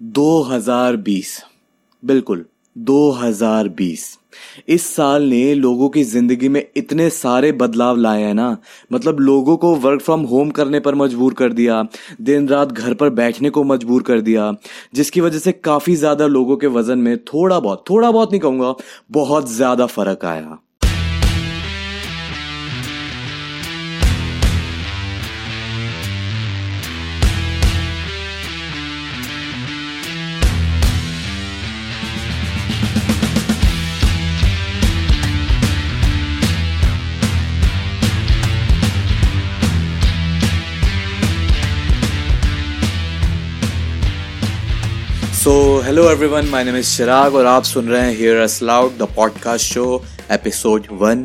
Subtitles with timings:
[0.00, 1.30] 2020
[2.02, 2.44] बिल्कुल
[2.76, 4.04] 2020
[4.68, 8.56] इस साल ने लोगों की ज़िंदगी में इतने सारे बदलाव लाए हैं ना।
[8.92, 11.82] मतलब लोगों को वर्क फ्रॉम होम करने पर मजबूर कर दिया,
[12.20, 14.52] दिन रात घर पर बैठने को मजबूर कर दिया,
[14.94, 18.74] जिसकी वजह से काफ़ी ज़्यादा लोगों के वज़न में थोड़ा बहुत थोड़ा बहुत नहीं कहूँगा,
[19.10, 20.58] बहुत ज़्यादा फ़र्क आया।
[45.40, 48.96] So hello everyone my name is Chirag और आप सुन रहे हैं here us loud
[48.98, 51.24] the podcast show episode one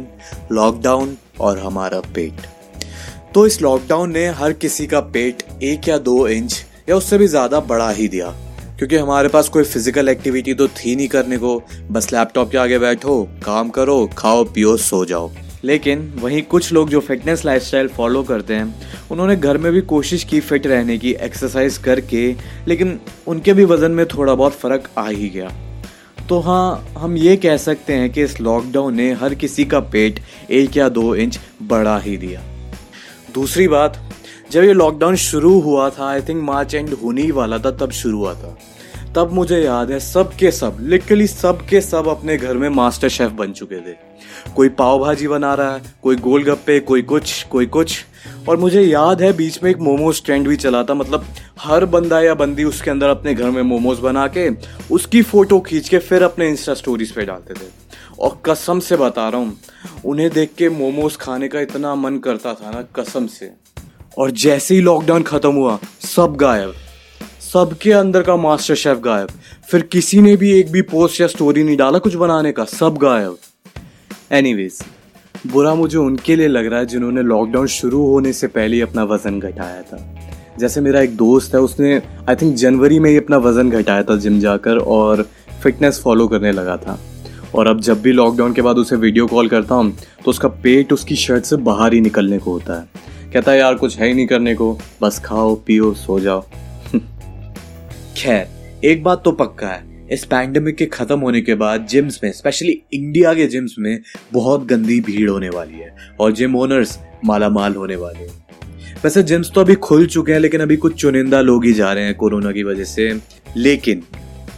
[0.52, 2.46] lockdown और हमारा पेट।
[3.34, 7.27] तो इस लॉकडाउन ने हर किसी का पेट एक या दो इंच या उससे भी
[7.27, 8.30] ज़्यादा बढ़ा ही दिया।
[8.77, 12.79] क्योंकि हमारे पास कोई फ़िज़िकल एक्टिविटी तो थी नहीं करने को। बस लैपटॉप के आगे
[12.79, 15.32] बैठो, काम करो, खाओ, पियो, सो जाओ।
[15.66, 18.76] लेकिन वहीं कुछ लोग जो फिटनेस लाइफस्टाइल फॉलो करते हैं,
[19.12, 22.35] उन्होंने घर में भी कोशिश की फिट रहने की एक्सरसाइज करके,
[22.68, 25.52] लेकिन उनके भी वज़न में थोड़ा बहुत फ़र्क आ ही गया।
[26.30, 30.20] तो हाँ हम ये कह सकते हैं कि इस लॉकडाउन ने हर किसी का पेट
[30.52, 32.41] एक या दो इंच बढ़ा ही दिया।
[33.34, 34.00] दूसरी बात,
[34.52, 37.91] जब ये लॉकडाउन शुरू हुआ था आई थिंक मार्च एंड होने ही वाला था, तब
[37.91, 38.57] शुरू हुआ था।
[39.16, 43.10] तब मुझे याद है सब के सब लिटरली सब के सब अपने घर में मास्टर
[43.10, 43.94] शेफ बन चुके थे।
[44.55, 47.98] कोई पाव भाजी बना रहा है, कोई गोलगप्पे, कोई कुछ कोई कुछ।
[48.49, 51.26] और मुझे याद है, बीच में एक मोमोज ट्रेंड भी चला था मतलब
[51.60, 54.49] हर बंदा या बंदी उसके अंदर अपने घर में मोमोज बना के,
[54.91, 57.68] उसकी फ़ोटो खींच के फिर अपने इंस्टा स्टोरीज पे डालते थे।
[58.20, 59.57] और कसम से बता रहा हूँ,
[60.05, 63.52] उन्हें देख के मोमोज खाने का इतना मन करता था ना, कसम से।
[64.18, 66.74] और जैसे ही लॉकडाउन खत्म हुआ, सब गायब।
[67.46, 69.29] सबके अंदर का मास्टर शेफ गायब।
[69.69, 72.97] फिर किसी ने भी एक भी पोस्ट या स्टोरी नहीं डाला कुछ बनाने का, सब
[72.97, 73.38] गायब।
[74.31, 74.79] एनीवेज
[75.47, 79.03] बुरा मुझे उनके लिए लग रहा है जिन्होंने लॉकडाउन शुरू होने से पहले ही अपना
[79.03, 80.00] वज़न घटाया था।
[80.59, 81.95] जैसे मेरा एक दोस्त है, उसने
[82.29, 85.25] आई थिंक जनवरी में ही अपना वज़न घटाया था जिम जाकर और
[85.63, 87.00] फिटनेस फॉलो करने लगा था।
[87.56, 89.91] और अब जब भी लॉकडाउन के बाद उसे वीडियो कॉल करता हूँ
[90.25, 93.75] तो उसका पेट उसकी शर्ट से बाहर ही निकलने को होता है। कहता है, यार,
[93.75, 96.44] कुछ है ही नहीं करने को। बस खाओ, पियो, सो जाओ।
[98.17, 98.47] खैर,
[98.83, 102.81] एक बात तो पक्का है, इस पैंडमिक के खत्म होने के बाद जिम्स में स्पेशली
[102.93, 103.99] इंडिया के जिम्स में,
[104.33, 108.45] बहुत गंदी भीड़ होने वाली है और जिम ओनर्स माला माल होने वाले हैं।
[109.03, 112.03] वैसे जिम्स तो अभी खुल चुके हैं, लेकिन अभी कुछ चुनिंदा लोग ही जा रहे
[112.03, 113.11] हैं कोरोना की वजह से।
[113.57, 114.03] लेकिन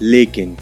[0.02, 0.56] लेकिन,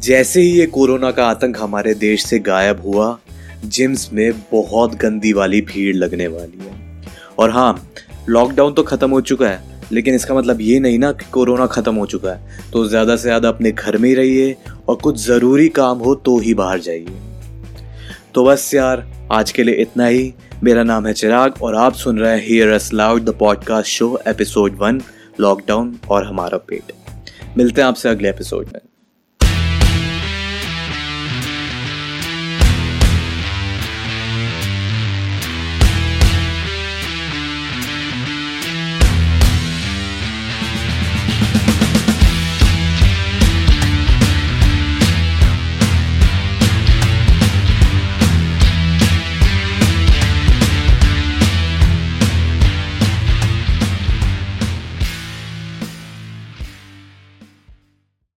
[0.00, 3.18] जैसे ही ये कोरोना का आतंक हमारे देश से गायब हुआ
[3.64, 7.02] जिम्स में बहुत गंदी वाली भीड़ लगने वाली है।
[7.38, 7.90] और हाँ
[8.28, 11.94] लॉकडाउन तो खत्म हो चुका है लेकिन इसका मतलब ये नहीं ना कि कोरोना ख़त्म
[11.94, 14.56] हो चुका है। तो ज़्यादा से ज़्यादा अपने घर में ही रहिए
[14.88, 17.20] और कुछ ज़रूरी काम हो तो ही बाहर जाइए।
[18.34, 20.32] तो बस यार, आज के लिए इतना ही।
[20.64, 24.18] मेरा नाम है चिराग और आप सुन रहे हैं here us loud the podcast show
[24.28, 25.00] episode one
[25.40, 26.92] lockdown और हमारा पेट।
[27.58, 28.85] मिलते हैं आपसे अगले एपिसोड में।